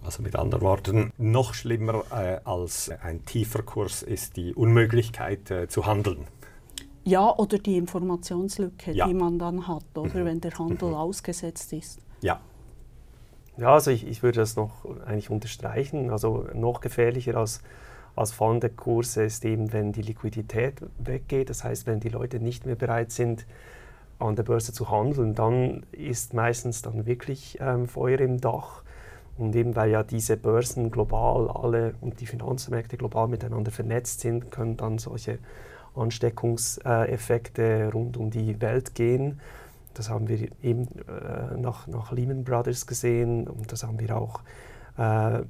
Also 0.02 0.22
mit 0.22 0.34
anderen 0.34 0.62
Worten, 0.62 1.12
noch 1.18 1.54
schlimmer 1.54 2.02
äh, 2.10 2.40
als 2.44 2.90
ein 3.02 3.24
tiefer 3.26 3.62
Kurs 3.62 4.02
ist 4.02 4.36
die 4.36 4.54
Unmöglichkeit 4.54 5.50
äh, 5.50 5.68
zu 5.68 5.86
handeln. 5.86 6.26
Ja, 7.04 7.36
oder 7.36 7.58
die 7.58 7.76
Informationslücke, 7.76 8.92
ja. 8.92 9.06
die 9.06 9.14
man 9.14 9.38
dann 9.38 9.68
hat, 9.68 9.84
oder 9.94 10.20
mhm. 10.20 10.24
wenn 10.24 10.40
der 10.40 10.58
Handel 10.58 10.90
mhm. 10.90 10.94
ausgesetzt 10.94 11.72
ist. 11.72 12.00
Ja. 12.22 12.40
Ja, 13.60 13.74
also 13.74 13.90
ich, 13.90 14.06
ich 14.06 14.22
würde 14.22 14.40
das 14.40 14.56
noch 14.56 14.86
eigentlich 15.06 15.28
unterstreichen. 15.28 16.08
Also 16.10 16.46
noch 16.54 16.80
gefährlicher 16.80 17.36
als, 17.36 17.60
als 18.16 18.32
fallende 18.32 18.70
Kurse 18.70 19.24
ist 19.24 19.44
eben, 19.44 19.74
wenn 19.74 19.92
die 19.92 20.00
Liquidität 20.00 20.80
weggeht. 20.98 21.50
Das 21.50 21.62
heißt, 21.62 21.86
wenn 21.86 22.00
die 22.00 22.08
Leute 22.08 22.40
nicht 22.40 22.64
mehr 22.64 22.74
bereit 22.74 23.12
sind, 23.12 23.44
an 24.18 24.34
der 24.34 24.44
Börse 24.44 24.72
zu 24.72 24.90
handeln, 24.90 25.34
dann 25.34 25.84
ist 25.92 26.32
meistens 26.32 26.80
dann 26.80 27.04
wirklich 27.04 27.58
ähm, 27.60 27.86
Feuer 27.86 28.20
im 28.20 28.40
Dach. 28.40 28.82
Und 29.36 29.54
eben 29.54 29.76
weil 29.76 29.90
ja 29.90 30.02
diese 30.04 30.38
Börsen 30.38 30.90
global 30.90 31.50
alle 31.50 31.94
und 32.00 32.20
die 32.20 32.26
Finanzmärkte 32.26 32.96
global 32.96 33.28
miteinander 33.28 33.70
vernetzt 33.70 34.20
sind, 34.20 34.50
können 34.50 34.78
dann 34.78 34.98
solche 34.98 35.38
Ansteckungseffekte 35.94 37.90
rund 37.92 38.16
um 38.16 38.30
die 38.30 38.60
Welt 38.62 38.94
gehen. 38.94 39.38
Das 39.94 40.08
haben 40.08 40.28
wir 40.28 40.48
eben 40.62 40.88
äh, 41.08 41.56
nach, 41.56 41.86
nach 41.86 42.12
Lehman 42.12 42.44
Brothers 42.44 42.86
gesehen 42.86 43.48
und 43.48 43.72
das 43.72 43.82
haben 43.82 43.98
wir 43.98 44.16
auch 44.16 44.40
äh, 44.96 45.42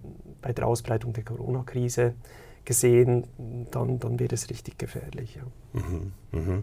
bei 0.42 0.52
der 0.52 0.66
Ausbreitung 0.66 1.12
der 1.12 1.25
Corona-Krise 1.25 2.14
gesehen. 2.64 3.26
Dann, 3.70 3.99
dann 3.99 4.18
wird 4.18 4.32
es 4.32 4.49
richtig 4.50 4.78
gefährlich. 4.78 5.37
Ja. 5.37 5.80
Mhm, 5.80 6.12
mh. 6.32 6.62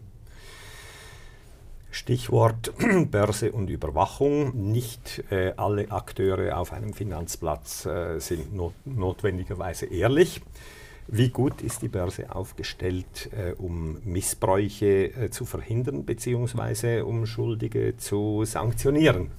Stichwort 1.92 2.74
Börse 3.12 3.52
und 3.52 3.70
Überwachung. 3.70 4.72
Nicht 4.72 5.24
äh, 5.32 5.54
alle 5.58 5.90
Akteure 5.92 6.58
auf 6.58 6.72
einem 6.74 6.94
Finanzplatz 6.94 7.86
äh, 7.86 8.20
sind 8.20 8.54
not 8.54 8.74
notwendigerweise 8.86 9.88
ehrlich. 9.88 10.42
Wie 11.10 11.30
gut 11.30 11.62
ist 11.62 11.82
die 11.82 11.88
Börse 11.88 12.36
aufgestellt, 12.36 13.30
äh, 13.32 13.54
um 13.54 13.98
Missbräuche 14.04 15.06
äh, 15.06 15.30
zu 15.30 15.46
verhindern 15.46 16.04
bzw. 16.04 17.02
um 17.02 17.26
Schuldige 17.26 17.96
zu 17.96 18.44
sanktionieren? 18.44 19.32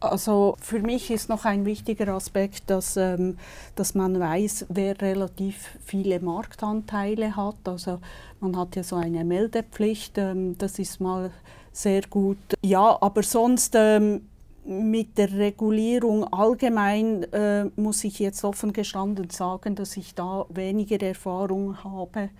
Also 0.00 0.56
für 0.58 0.78
mich 0.78 1.10
ist 1.10 1.28
noch 1.28 1.44
ein 1.44 1.66
wichtiger 1.66 2.08
Aspekt, 2.14 2.70
dass, 2.70 2.96
ähm, 2.96 3.36
dass 3.74 3.94
man 3.94 4.18
weiß, 4.18 4.66
wer 4.70 4.98
relativ 5.02 5.78
viele 5.84 6.20
Marktanteile 6.20 7.36
hat. 7.36 7.56
Also 7.64 8.00
man 8.40 8.56
hat 8.56 8.76
ja 8.76 8.82
so 8.82 8.96
eine 8.96 9.24
Meldepflicht, 9.24 10.16
ähm, 10.16 10.56
das 10.56 10.78
ist 10.78 11.02
mal 11.02 11.30
sehr 11.72 12.00
gut. 12.08 12.38
Ja, 12.64 12.96
aber 13.02 13.22
sonst 13.22 13.74
ähm, 13.76 14.22
mit 14.64 15.18
der 15.18 15.32
Regulierung 15.32 16.24
allgemein 16.32 17.24
äh, 17.32 17.64
muss 17.76 18.04
ich 18.04 18.18
jetzt 18.18 18.44
offen 18.44 18.72
gestanden 18.72 19.30
sagen, 19.30 19.74
dass 19.74 19.96
ich 19.96 20.14
da 20.14 20.46
weniger 20.48 21.00
Erfahrung 21.00 21.82
habe 21.82 22.30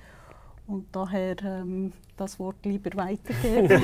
und 0.66 0.86
daher 0.92 1.36
ähm, 1.42 1.92
das 2.16 2.38
Wort 2.38 2.64
lieber 2.64 2.90
weitergeben. 2.96 3.82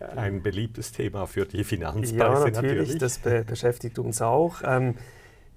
Ein 0.16 0.42
beliebtes 0.42 0.92
Thema 0.92 1.26
für 1.26 1.46
die 1.46 1.64
Finanzpreise 1.64 2.18
ja, 2.18 2.28
natürlich. 2.28 2.54
natürlich. 2.54 2.98
Das 2.98 3.18
be 3.18 3.44
beschäftigt 3.44 3.98
uns 3.98 4.22
auch. 4.22 4.62
Ähm, 4.64 4.94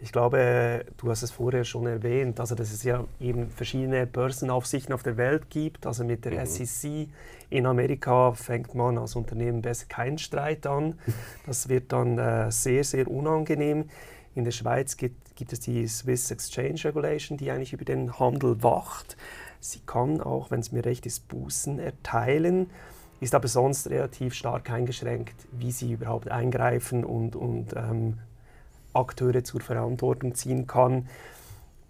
ich 0.04 0.12
glaube, 0.12 0.86
du 0.98 1.10
hast 1.10 1.24
es 1.24 1.32
vorher 1.32 1.64
schon 1.64 1.88
erwähnt, 1.88 2.38
also 2.42 2.56
dass 2.56 2.74
es 2.74 2.84
ja 2.84 3.06
eben 3.22 3.50
verschiedene 3.50 4.06
Börsenaufsichten 4.06 4.94
auf 4.94 5.02
der 5.02 5.16
Welt 5.16 5.50
gibt. 5.50 5.88
Also 5.88 6.04
mit 6.04 6.26
der 6.26 6.42
mhm. 6.42 6.46
SEC 6.46 7.08
in 7.50 7.66
Amerika 7.66 8.34
fängt 8.34 8.76
man 8.76 8.98
als 8.98 9.16
Unternehmen 9.16 9.62
besser 9.62 9.86
keinen 9.88 10.18
Streit 10.18 10.68
an. 10.68 11.00
Das 11.46 11.70
wird 11.70 11.94
dann 11.94 12.18
äh, 12.18 12.52
sehr, 12.52 12.84
sehr 12.84 13.08
unangenehm. 13.08 13.86
In 14.36 14.44
der 14.44 14.52
Schweiz 14.52 14.98
gibt, 14.98 15.36
gibt 15.38 15.54
es 15.54 15.62
die 15.62 15.88
Swiss 15.88 16.30
Exchange 16.32 16.84
Regulation, 16.84 17.38
die 17.38 17.50
eigentlich 17.50 17.72
über 17.72 17.86
den 17.86 18.20
Handel 18.20 18.62
wacht. 18.62 19.16
Sie 19.62 19.80
kann 19.86 20.20
auch, 20.20 20.52
wenn 20.52 20.60
es 20.60 20.74
mir 20.74 20.84
recht 20.84 21.06
ist, 21.06 21.30
Bußen 21.30 21.80
erteilen, 21.80 22.70
ist 23.22 23.36
aber 23.36 23.48
sonst 23.48 23.90
relativ 23.90 24.34
stark 24.34 24.70
eingeschränkt, 24.70 25.36
wie 25.54 25.72
sie 25.72 25.94
überhaupt 25.94 26.30
eingreifen 26.30 27.06
und, 27.06 27.38
und 27.38 27.74
ähm, 27.78 28.18
Akteure 28.94 29.44
zur 29.44 29.62
Verantwortung 29.62 30.36
ziehen 30.36 30.68
kann. 30.68 31.08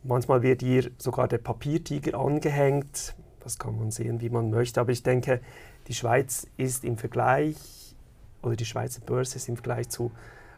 Manchmal 0.04 0.42
wird 0.42 0.62
ihr 0.64 0.92
sogar 0.98 1.28
der 1.28 1.38
Papiertiger 1.38 2.20
angehängt. 2.20 3.16
Das 3.40 3.60
kann 3.60 3.78
man 3.78 3.92
sehen, 3.92 4.22
wie 4.22 4.30
man 4.30 4.50
möchte. 4.50 4.82
Aber 4.82 4.92
ich 4.92 5.04
denke, 5.04 5.42
die 5.88 5.94
Schweiz 5.94 6.48
ist 6.58 6.84
im 6.84 6.98
Vergleich, 6.98 7.58
oder 8.42 8.56
die 8.56 8.66
Schweizer 8.66 9.02
Börse 9.02 9.38
ist 9.38 9.48
im 9.48 9.56
Vergleich 9.56 9.90
zu 9.90 10.12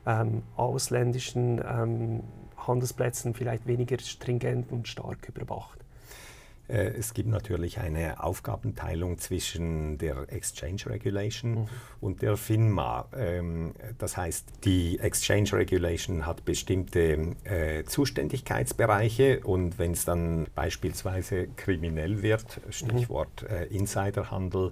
ähm, 0.05 0.43
ausländischen 0.55 1.61
ähm, 1.67 2.23
Handelsplätzen 2.57 3.33
vielleicht 3.33 3.67
weniger 3.67 3.99
stringent 3.99 4.71
und 4.71 4.87
stark 4.87 5.29
überwacht. 5.29 5.84
Äh, 6.67 6.93
es 6.97 7.13
gibt 7.13 7.29
natürlich 7.29 7.79
eine 7.79 8.23
Aufgabenteilung 8.23 9.17
zwischen 9.17 9.97
der 9.97 10.25
Exchange 10.31 10.87
Regulation 10.87 11.51
mhm. 11.51 11.67
und 12.01 12.21
der 12.21 12.37
FINMA. 12.37 13.07
Ähm, 13.15 13.73
das 13.97 14.17
heißt, 14.17 14.47
die 14.63 14.99
Exchange 14.99 15.53
Regulation 15.53 16.25
hat 16.25 16.45
bestimmte 16.45 17.35
äh, 17.43 17.83
Zuständigkeitsbereiche 17.83 19.41
und 19.41 19.77
wenn 19.77 19.91
es 19.91 20.05
dann 20.05 20.47
beispielsweise 20.55 21.47
kriminell 21.55 22.21
wird, 22.21 22.61
Stichwort 22.69 23.43
mhm. 23.43 23.55
äh, 23.55 23.65
Insiderhandel, 23.65 24.71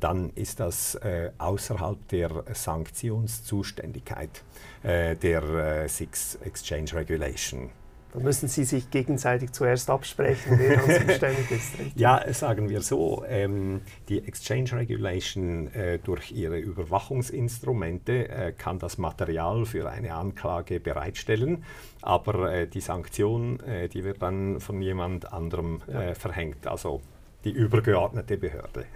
dann 0.00 0.30
ist 0.36 0.60
das 0.60 0.98
außerhalb 1.38 2.08
der 2.08 2.44
Sanktionszuständigkeit 2.52 4.44
der 4.84 5.88
Six 5.88 6.36
Exchange 6.36 6.94
Regulation. 6.94 7.70
Da 8.16 8.22
müssen 8.22 8.48
Sie 8.48 8.64
sich 8.64 8.90
gegenseitig 8.90 9.52
zuerst 9.52 9.90
absprechen, 9.90 10.58
wer 10.58 10.76
dann 10.86 11.06
zuständig 11.06 11.50
ist. 11.50 11.78
Richtig? 11.78 11.96
Ja, 11.96 12.32
sagen 12.32 12.70
wir 12.70 12.80
so, 12.80 13.22
ähm, 13.28 13.82
die 14.08 14.26
Exchange 14.26 14.72
Regulation 14.72 15.70
äh, 15.74 15.98
durch 15.98 16.32
ihre 16.32 16.58
Überwachungsinstrumente 16.58 18.28
äh, 18.30 18.52
kann 18.56 18.78
das 18.78 18.96
Material 18.96 19.66
für 19.66 19.90
eine 19.90 20.14
Anklage 20.14 20.80
bereitstellen, 20.80 21.64
aber 22.00 22.50
äh, 22.50 22.66
die 22.66 22.80
Sanktion, 22.80 23.60
äh, 23.60 23.90
die 23.90 24.02
wird 24.02 24.22
dann 24.22 24.60
von 24.60 24.80
jemand 24.80 25.30
anderem 25.30 25.82
ja. 25.86 26.00
Äh, 26.00 26.14
verhängt, 26.14 26.66
also 26.66 27.02
die 27.44 27.50
übergeordnete 27.50 28.38
Behörde. 28.38 28.86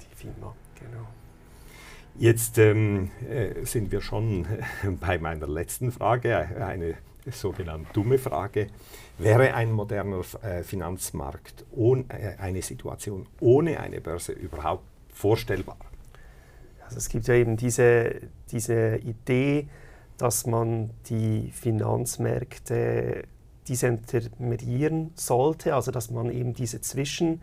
Die 0.00 0.14
FINMA, 0.16 0.56
genau. 0.78 1.06
Jetzt 2.16 2.56
ähm, 2.56 3.10
äh, 3.28 3.62
sind 3.66 3.92
wir 3.92 4.00
schon 4.00 4.46
bei 5.00 5.18
meiner 5.18 5.46
letzten 5.46 5.92
Frage, 5.92 6.34
eine 6.34 6.94
sogenannte 7.26 7.92
dumme 7.92 8.18
Frage. 8.18 8.68
Wäre 9.18 9.54
ein 9.54 9.72
moderner 9.72 10.22
äh, 10.42 10.62
Finanzmarkt 10.62 11.64
ohne, 11.72 12.04
äh, 12.08 12.36
eine 12.38 12.62
Situation 12.62 13.26
ohne 13.40 13.80
eine 13.80 14.00
Börse 14.00 14.32
überhaupt 14.32 14.84
vorstellbar? 15.12 15.76
Also 16.84 16.98
es 16.98 17.08
gibt 17.08 17.28
ja 17.28 17.34
eben 17.34 17.56
diese, 17.56 18.16
diese 18.50 18.96
Idee, 18.96 19.68
dass 20.16 20.46
man 20.46 20.90
die 21.08 21.50
Finanzmärkte 21.52 23.24
diese 23.68 23.86
intermediieren 23.86 25.12
sollte, 25.14 25.74
also 25.74 25.92
dass 25.92 26.10
man 26.10 26.30
eben 26.30 26.54
diese 26.54 26.80
Zwischen 26.80 27.40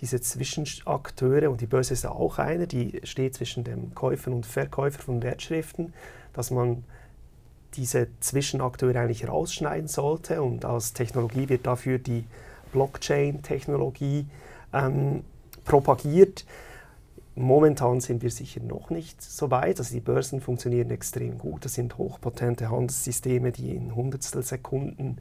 diese 0.00 0.20
Zwischenakteure, 0.20 1.50
und 1.50 1.60
die 1.60 1.66
Börse 1.66 1.94
ist 1.94 2.04
ja 2.04 2.10
auch 2.10 2.38
einer, 2.38 2.66
die 2.66 3.00
steht 3.04 3.34
zwischen 3.34 3.64
dem 3.64 3.94
Käufer 3.94 4.32
und 4.32 4.44
Verkäufer 4.44 5.00
von 5.00 5.22
Wertschriften, 5.22 5.94
dass 6.32 6.50
man 6.50 6.84
diese 7.76 8.08
Zwischenakteure 8.20 9.00
eigentlich 9.00 9.28
rausschneiden 9.28 9.88
sollte 9.88 10.42
und 10.42 10.64
als 10.64 10.92
Technologie 10.92 11.48
wird 11.48 11.66
dafür 11.66 11.98
die 11.98 12.24
Blockchain-Technologie 12.72 14.26
ähm, 14.72 15.24
propagiert. 15.64 16.44
Momentan 17.36 18.00
sind 18.00 18.22
wir 18.22 18.30
sicher 18.30 18.60
noch 18.62 18.90
nicht 18.90 19.20
so 19.20 19.50
weit. 19.50 19.78
Also 19.78 19.94
die 19.94 20.00
Börsen 20.00 20.40
funktionieren 20.40 20.90
extrem 20.90 21.38
gut. 21.38 21.64
Das 21.64 21.74
sind 21.74 21.98
hochpotente 21.98 22.70
Handelssysteme, 22.70 23.50
die 23.50 23.74
in 23.74 23.94
Hundertstel 23.94 24.42
Sekunden 24.42 25.18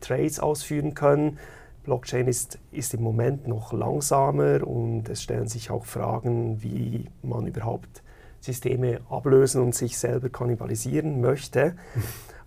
Trades 0.00 0.40
ausführen 0.40 0.94
können. 0.94 1.38
Blockchain 1.84 2.28
ist, 2.28 2.58
ist 2.72 2.94
im 2.94 3.02
Moment 3.02 3.46
noch 3.46 3.72
langsamer 3.72 4.66
und 4.66 5.08
es 5.08 5.22
stellen 5.22 5.48
sich 5.48 5.70
auch 5.70 5.84
Fragen, 5.84 6.62
wie 6.62 7.06
man 7.22 7.46
überhaupt 7.46 8.02
Systeme 8.44 9.00
ablösen 9.08 9.62
und 9.62 9.74
sich 9.74 9.98
selber 9.98 10.28
kannibalisieren 10.28 11.20
möchte. 11.20 11.76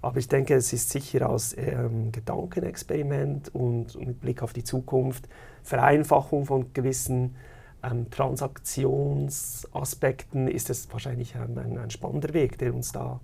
Aber 0.02 0.18
ich 0.18 0.28
denke, 0.28 0.54
es 0.54 0.74
ist 0.74 0.92
sicher 0.92 1.30
als 1.30 1.56
ähm, 1.58 2.12
Gedankenexperiment 2.12 3.54
und 3.54 4.00
mit 4.00 4.22
Blick 4.22 4.44
auf 4.44 4.54
die 4.54 4.64
Zukunft 4.64 5.28
Vereinfachung 5.64 6.46
von 6.46 6.72
gewissen 6.74 7.36
ähm, 7.84 8.10
Transaktionsaspekten 8.12 10.48
ist 10.48 10.70
es 10.70 10.92
wahrscheinlich 10.92 11.36
ein, 11.36 11.58
ein, 11.58 11.78
ein, 11.78 11.90
spannender 11.90 12.34
Weg, 12.34 12.58
der 12.58 12.74
uns 12.74 12.92
da 12.92 13.20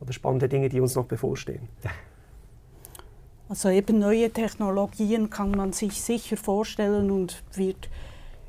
oder 0.00 0.12
spannende 0.12 0.48
Dinge, 0.48 0.68
die 0.68 0.80
uns 0.80 0.94
noch 0.94 1.06
bevorstehen. 1.06 1.68
Also 3.48 3.70
eben 3.70 3.98
neue 3.98 4.30
Technologien 4.30 5.30
kann 5.30 5.52
man 5.52 5.72
sich 5.72 6.02
sicher 6.02 6.36
vorstellen 6.36 7.10
und 7.10 7.42
wird 7.54 7.88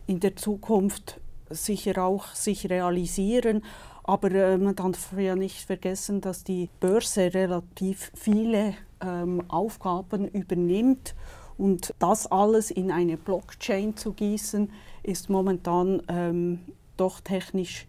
in 0.08 0.20
der 0.20 0.36
Zukunft 0.36 1.22
sicher 1.50 2.04
auch 2.04 2.34
sich 2.34 2.70
realisieren. 2.70 3.64
Aber 4.04 4.32
äh, 4.32 4.58
man 4.58 4.76
darf 4.76 5.14
ja 5.18 5.36
nicht 5.36 5.66
vergessen, 5.66 6.22
dass 6.22 6.44
die 6.44 6.70
Börse 6.80 7.34
relativ 7.34 8.12
viele 8.16 8.74
ähm, 9.02 9.44
Aufgaben 9.50 10.28
übernimmt 10.28 11.16
und 11.60 11.94
das 12.00 12.26
alles 12.28 12.72
in 12.72 12.90
eine 12.90 13.18
Blockchain 13.18 13.98
zu 13.98 14.14
gießen, 14.14 14.72
ist 15.04 15.30
momentan 15.30 16.02
ähm, 16.08 16.60
doch 16.96 17.20
technisch, 17.20 17.86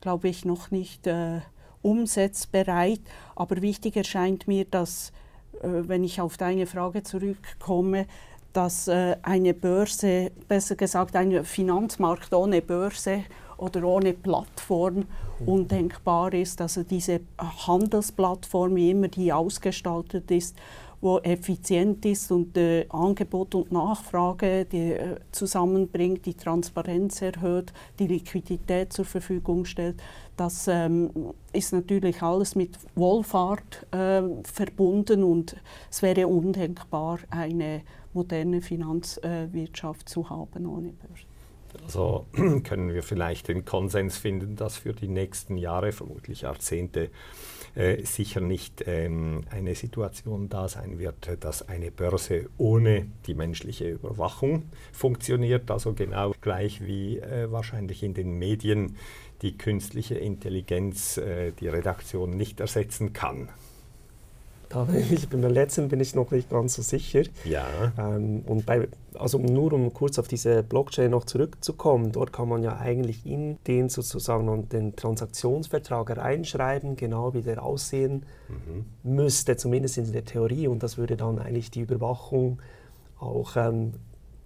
glaube 0.00 0.28
ich, 0.28 0.44
noch 0.44 0.70
nicht 0.70 1.06
äh, 1.06 1.40
umsetzbereit. 1.82 3.00
Aber 3.36 3.60
wichtig 3.60 3.96
erscheint 3.96 4.48
mir, 4.48 4.64
dass, 4.64 5.12
äh, 5.60 5.68
wenn 5.68 6.04
ich 6.04 6.20
auf 6.20 6.38
deine 6.38 6.66
Frage 6.66 7.02
zurückkomme, 7.02 8.06
dass 8.52 8.88
äh, 8.88 9.16
eine 9.22 9.54
Börse, 9.54 10.30
besser 10.48 10.76
gesagt 10.76 11.16
ein 11.16 11.44
Finanzmarkt 11.44 12.32
ohne 12.34 12.62
Börse 12.62 13.24
oder 13.56 13.84
ohne 13.84 14.12
Plattform 14.12 15.04
undenkbar 15.46 16.32
ist. 16.34 16.60
Also 16.60 16.82
diese 16.82 17.20
Handelsplattform, 17.38 18.74
wie 18.76 18.90
immer 18.90 19.08
die 19.08 19.32
ausgestaltet 19.32 20.30
ist, 20.30 20.56
wo 21.00 21.18
effizient 21.18 22.04
ist 22.06 22.30
und 22.30 22.56
äh, 22.56 22.86
Angebot 22.88 23.56
und 23.56 23.72
Nachfrage 23.72 24.64
die, 24.64 24.92
äh, 24.92 25.16
zusammenbringt, 25.32 26.24
die 26.26 26.34
Transparenz 26.34 27.20
erhöht, 27.22 27.72
die 27.98 28.06
Liquidität 28.06 28.92
zur 28.92 29.04
Verfügung 29.04 29.64
stellt. 29.64 30.00
Das 30.36 30.68
ähm, 30.68 31.10
ist 31.52 31.72
natürlich 31.72 32.22
alles 32.22 32.54
mit 32.54 32.78
Wohlfahrt 32.94 33.84
äh, 33.90 34.22
verbunden 34.44 35.24
und 35.24 35.56
es 35.90 36.02
wäre 36.02 36.28
undenkbar, 36.28 37.18
eine 37.30 37.82
moderne 38.12 38.60
Finanzwirtschaft 38.60 40.08
zu 40.08 40.30
haben 40.30 40.66
ohne 40.66 40.92
Börse. 40.92 41.26
Also 41.84 42.26
können 42.64 42.92
wir 42.92 43.02
vielleicht 43.02 43.48
den 43.48 43.64
Konsens 43.64 44.16
finden, 44.16 44.56
dass 44.56 44.76
für 44.76 44.92
die 44.92 45.08
nächsten 45.08 45.56
Jahre, 45.56 45.92
vermutlich 45.92 46.42
Jahrzehnte, 46.42 47.10
äh, 47.74 48.04
sicher 48.04 48.40
nicht 48.40 48.84
ähm, 48.86 49.44
eine 49.50 49.74
Situation 49.74 50.48
da 50.48 50.68
sein 50.68 50.98
wird, 50.98 51.38
dass 51.40 51.68
eine 51.68 51.90
Börse 51.90 52.50
ohne 52.58 53.06
die 53.26 53.34
menschliche 53.34 53.88
Überwachung 53.88 54.64
funktioniert, 54.92 55.70
also 55.70 55.94
genau 55.94 56.34
gleich 56.42 56.84
wie 56.84 57.18
äh, 57.18 57.50
wahrscheinlich 57.50 58.02
in 58.02 58.12
den 58.12 58.38
Medien 58.38 58.96
die 59.40 59.56
künstliche 59.56 60.16
Intelligenz 60.16 61.16
äh, 61.16 61.52
die 61.52 61.68
Redaktion 61.68 62.30
nicht 62.30 62.60
ersetzen 62.60 63.12
kann. 63.14 63.48
Da 64.72 64.84
bin 64.90 65.04
ich, 65.10 65.28
beim 65.28 65.42
letzten 65.42 65.88
bin 65.88 66.00
ich 66.00 66.14
noch 66.14 66.30
nicht 66.30 66.50
ganz 66.50 66.74
so 66.74 66.82
sicher. 66.82 67.22
Ja. 67.44 67.66
Ähm, 67.98 68.42
und 68.46 68.64
bei, 68.64 68.88
also 69.14 69.38
nur 69.38 69.72
um 69.72 69.92
kurz 69.92 70.18
auf 70.18 70.28
diese 70.28 70.62
Blockchain 70.62 71.10
noch 71.10 71.24
zurückzukommen, 71.24 72.12
dort 72.12 72.32
kann 72.32 72.48
man 72.48 72.62
ja 72.62 72.78
eigentlich 72.78 73.26
in 73.26 73.58
den 73.66 73.88
sozusagen 73.88 74.68
den 74.68 74.96
Transaktionsvertrag 74.96 76.16
reinschreiben, 76.16 76.96
genau 76.96 77.34
wie 77.34 77.42
der 77.42 77.62
aussehen 77.62 78.24
mhm. 78.48 79.14
müsste, 79.14 79.56
zumindest 79.56 79.98
in 79.98 80.10
der 80.12 80.24
Theorie. 80.24 80.68
Und 80.68 80.82
das 80.82 80.96
würde 80.96 81.16
dann 81.16 81.38
eigentlich 81.38 81.70
die 81.70 81.80
Überwachung 81.80 82.60
auch 83.18 83.56
ähm, 83.56 83.92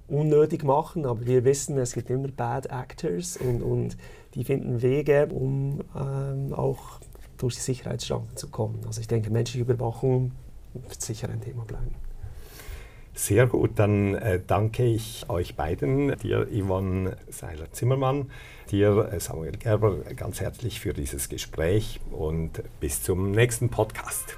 unnötig 0.08 0.64
machen. 0.64 1.06
Aber 1.06 1.26
wir 1.26 1.44
wissen, 1.44 1.78
es 1.78 1.92
gibt 1.92 2.10
immer 2.10 2.28
Bad 2.28 2.66
Actors 2.66 3.36
und, 3.36 3.62
und 3.62 3.96
die 4.34 4.44
finden 4.44 4.82
Wege, 4.82 5.28
um 5.32 5.80
ähm, 5.96 6.52
auch 6.52 7.00
durch 7.38 7.54
die 7.54 7.60
Sicherheitsschranken 7.60 8.36
zu 8.36 8.48
kommen. 8.48 8.80
Also 8.86 9.00
ich 9.00 9.08
denke, 9.08 9.30
menschliche 9.30 9.62
Überwachung 9.62 10.32
wird 10.74 11.00
sicher 11.00 11.28
ein 11.28 11.40
Thema 11.40 11.64
bleiben. 11.64 11.94
Sehr 13.14 13.46
gut, 13.46 13.70
dann 13.76 14.14
äh, 14.14 14.40
danke 14.46 14.84
ich 14.84 15.30
euch 15.30 15.56
beiden, 15.56 16.14
dir 16.18 16.46
Yvonne 16.52 17.16
Seiler-Zimmermann, 17.30 18.30
dir 18.70 19.10
äh, 19.10 19.20
Samuel 19.20 19.56
Gerber 19.56 20.00
ganz 20.14 20.40
herzlich 20.40 20.80
für 20.80 20.92
dieses 20.92 21.30
Gespräch 21.30 21.98
und 22.10 22.62
bis 22.78 23.02
zum 23.02 23.30
nächsten 23.30 23.70
Podcast. 23.70 24.36